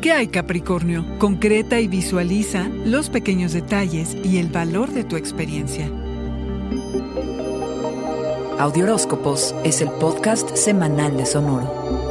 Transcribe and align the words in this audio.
¿Qué 0.00 0.12
hay 0.12 0.28
Capricornio? 0.28 1.04
Concreta 1.18 1.78
y 1.78 1.86
visualiza 1.86 2.70
los 2.86 3.10
pequeños 3.10 3.52
detalles 3.52 4.16
y 4.24 4.38
el 4.38 4.48
valor 4.48 4.90
de 4.92 5.04
tu 5.04 5.16
experiencia. 5.16 5.90
Audioróscopos 8.58 9.54
es 9.62 9.82
el 9.82 9.90
podcast 9.90 10.56
semanal 10.56 11.18
de 11.18 11.26
Sonoro. 11.26 12.09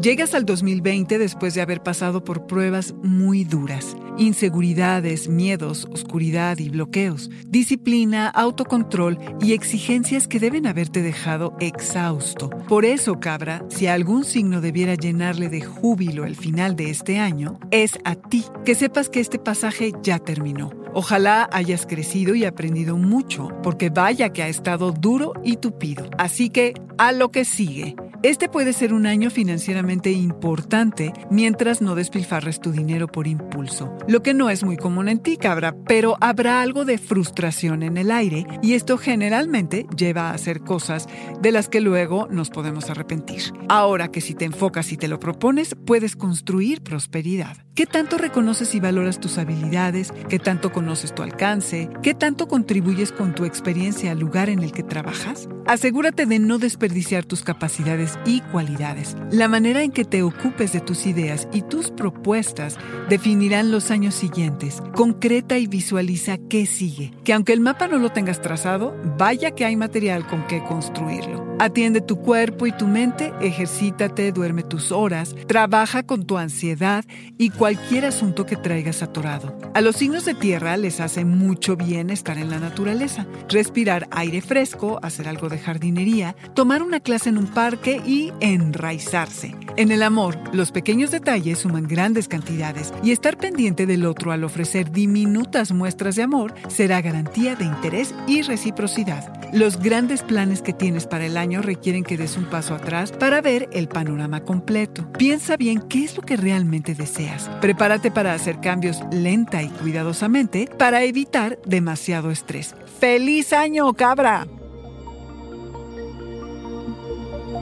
Llegas 0.00 0.34
al 0.34 0.44
2020 0.44 1.18
después 1.18 1.54
de 1.54 1.62
haber 1.62 1.82
pasado 1.82 2.24
por 2.24 2.46
pruebas 2.46 2.94
muy 3.02 3.44
duras, 3.44 3.96
inseguridades, 4.18 5.28
miedos, 5.28 5.88
oscuridad 5.90 6.58
y 6.58 6.68
bloqueos, 6.68 7.30
disciplina, 7.46 8.28
autocontrol 8.28 9.18
y 9.40 9.54
exigencias 9.54 10.28
que 10.28 10.40
deben 10.40 10.66
haberte 10.66 11.00
dejado 11.00 11.56
exhausto. 11.58 12.50
Por 12.68 12.84
eso, 12.84 13.18
cabra, 13.18 13.64
si 13.70 13.86
algún 13.86 14.24
signo 14.24 14.60
debiera 14.60 14.94
llenarle 14.94 15.48
de 15.48 15.62
júbilo 15.62 16.26
el 16.26 16.36
final 16.36 16.76
de 16.76 16.90
este 16.90 17.18
año, 17.18 17.58
es 17.70 17.98
a 18.04 18.14
ti, 18.14 18.44
que 18.64 18.74
sepas 18.74 19.08
que 19.08 19.20
este 19.20 19.38
pasaje 19.38 19.92
ya 20.02 20.18
terminó. 20.18 20.70
Ojalá 20.92 21.48
hayas 21.50 21.86
crecido 21.86 22.34
y 22.34 22.44
aprendido 22.44 22.96
mucho, 22.96 23.48
porque 23.62 23.90
vaya 23.90 24.32
que 24.32 24.42
ha 24.42 24.48
estado 24.48 24.92
duro 24.92 25.32
y 25.42 25.56
tupido. 25.56 26.08
Así 26.18 26.50
que, 26.50 26.74
a 26.98 27.10
lo 27.10 27.32
que 27.32 27.44
sigue. 27.44 27.96
Este 28.24 28.48
puede 28.48 28.72
ser 28.72 28.94
un 28.94 29.04
año 29.04 29.28
financieramente 29.28 30.10
importante 30.10 31.12
mientras 31.30 31.82
no 31.82 31.94
despilfarres 31.94 32.58
tu 32.58 32.72
dinero 32.72 33.06
por 33.06 33.26
impulso, 33.26 33.94
lo 34.08 34.22
que 34.22 34.32
no 34.32 34.48
es 34.48 34.64
muy 34.64 34.78
común 34.78 35.10
en 35.10 35.18
ti, 35.18 35.36
cabra, 35.36 35.76
pero 35.86 36.16
habrá 36.22 36.62
algo 36.62 36.86
de 36.86 36.96
frustración 36.96 37.82
en 37.82 37.98
el 37.98 38.10
aire 38.10 38.46
y 38.62 38.72
esto 38.72 38.96
generalmente 38.96 39.86
lleva 39.94 40.30
a 40.30 40.32
hacer 40.32 40.60
cosas 40.60 41.06
de 41.42 41.52
las 41.52 41.68
que 41.68 41.82
luego 41.82 42.26
nos 42.30 42.48
podemos 42.48 42.88
arrepentir. 42.88 43.42
Ahora 43.68 44.08
que 44.08 44.22
si 44.22 44.34
te 44.34 44.46
enfocas 44.46 44.90
y 44.90 44.96
te 44.96 45.08
lo 45.08 45.20
propones, 45.20 45.76
puedes 45.84 46.16
construir 46.16 46.82
prosperidad. 46.82 47.63
¿Qué 47.74 47.86
tanto 47.86 48.18
reconoces 48.18 48.72
y 48.76 48.78
valoras 48.78 49.18
tus 49.18 49.36
habilidades? 49.36 50.12
¿Qué 50.28 50.38
tanto 50.38 50.70
conoces 50.70 51.12
tu 51.12 51.24
alcance? 51.24 51.90
¿Qué 52.04 52.14
tanto 52.14 52.46
contribuyes 52.46 53.10
con 53.10 53.34
tu 53.34 53.44
experiencia 53.44 54.12
al 54.12 54.20
lugar 54.20 54.48
en 54.48 54.62
el 54.62 54.70
que 54.70 54.84
trabajas? 54.84 55.48
Asegúrate 55.66 56.24
de 56.26 56.38
no 56.38 56.58
desperdiciar 56.58 57.24
tus 57.24 57.42
capacidades 57.42 58.16
y 58.26 58.42
cualidades. 58.42 59.16
La 59.32 59.48
manera 59.48 59.82
en 59.82 59.90
que 59.90 60.04
te 60.04 60.22
ocupes 60.22 60.72
de 60.72 60.82
tus 60.82 61.04
ideas 61.06 61.48
y 61.52 61.62
tus 61.62 61.90
propuestas 61.90 62.78
definirán 63.08 63.72
los 63.72 63.90
años 63.90 64.14
siguientes. 64.14 64.80
Concreta 64.94 65.58
y 65.58 65.66
visualiza 65.66 66.38
qué 66.48 66.66
sigue. 66.66 67.12
Que 67.24 67.32
aunque 67.32 67.54
el 67.54 67.60
mapa 67.60 67.88
no 67.88 67.98
lo 67.98 68.10
tengas 68.10 68.40
trazado, 68.40 68.94
vaya 69.18 69.50
que 69.50 69.64
hay 69.64 69.74
material 69.74 70.28
con 70.28 70.46
que 70.46 70.62
construirlo. 70.62 71.56
Atiende 71.58 72.00
tu 72.00 72.20
cuerpo 72.20 72.66
y 72.66 72.72
tu 72.72 72.86
mente, 72.86 73.32
ejercítate, 73.40 74.32
duerme 74.32 74.64
tus 74.64 74.92
horas, 74.92 75.34
trabaja 75.46 76.02
con 76.02 76.26
tu 76.26 76.36
ansiedad 76.36 77.04
y 77.38 77.50
cualquier 77.64 78.04
asunto 78.04 78.44
que 78.44 78.56
traigas 78.56 79.02
atorado. 79.02 79.58
A 79.72 79.80
los 79.80 79.96
signos 79.96 80.26
de 80.26 80.34
tierra 80.34 80.76
les 80.76 81.00
hace 81.00 81.24
mucho 81.24 81.78
bien 81.78 82.10
estar 82.10 82.36
en 82.36 82.50
la 82.50 82.58
naturaleza, 82.58 83.26
respirar 83.48 84.06
aire 84.10 84.42
fresco, 84.42 85.00
hacer 85.02 85.28
algo 85.28 85.48
de 85.48 85.58
jardinería, 85.58 86.36
tomar 86.52 86.82
una 86.82 87.00
clase 87.00 87.30
en 87.30 87.38
un 87.38 87.46
parque 87.46 88.02
y 88.04 88.34
enraizarse. 88.40 89.56
En 89.78 89.92
el 89.92 90.02
amor, 90.02 90.38
los 90.52 90.72
pequeños 90.72 91.10
detalles 91.10 91.60
suman 91.60 91.88
grandes 91.88 92.28
cantidades 92.28 92.92
y 93.02 93.12
estar 93.12 93.38
pendiente 93.38 93.86
del 93.86 94.04
otro 94.04 94.30
al 94.30 94.44
ofrecer 94.44 94.92
diminutas 94.92 95.72
muestras 95.72 96.16
de 96.16 96.22
amor 96.22 96.52
será 96.68 97.00
garantía 97.00 97.56
de 97.56 97.64
interés 97.64 98.14
y 98.26 98.42
reciprocidad. 98.42 99.32
Los 99.54 99.78
grandes 99.78 100.22
planes 100.22 100.62
que 100.62 100.72
tienes 100.72 101.06
para 101.06 101.26
el 101.26 101.36
año 101.36 101.62
requieren 101.62 102.02
que 102.02 102.16
des 102.16 102.36
un 102.36 102.44
paso 102.44 102.74
atrás 102.74 103.12
para 103.12 103.40
ver 103.40 103.68
el 103.72 103.88
panorama 103.88 104.40
completo. 104.40 105.10
Piensa 105.12 105.56
bien 105.56 105.80
qué 105.80 106.04
es 106.04 106.16
lo 106.16 106.24
que 106.24 106.36
realmente 106.36 106.94
deseas. 106.94 107.48
Prepárate 107.60 108.10
para 108.10 108.34
hacer 108.34 108.60
cambios 108.60 109.00
lenta 109.10 109.62
y 109.62 109.68
cuidadosamente 109.68 110.68
para 110.78 111.04
evitar 111.04 111.58
demasiado 111.64 112.30
estrés. 112.30 112.74
¡Feliz 112.98 113.52
año, 113.52 113.92
cabra! 113.94 114.46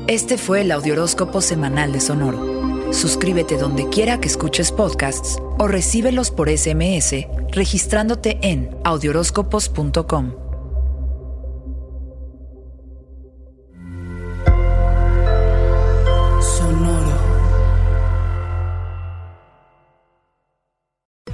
Este 0.09 0.37
fue 0.37 0.63
el 0.63 0.73
Audioróscopo 0.73 1.41
Semanal 1.41 1.93
de 1.93 2.01
Sonoro. 2.01 2.93
Suscríbete 2.93 3.57
donde 3.57 3.89
quiera 3.89 4.21
que 4.21 4.29
escuches 4.29 4.73
podcasts 4.73 5.39
o 5.59 5.69
recíbelos 5.69 6.31
por 6.31 6.51
SMS 6.51 7.27
registrándote 7.53 8.39
en 8.43 8.77
audioróscopos.com. 8.85 10.52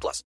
plus. 0.00 0.30